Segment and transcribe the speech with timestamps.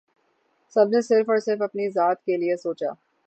[0.75, 2.91] سب نے صرف اور صرف اپنی ذات کے لیئے سوچا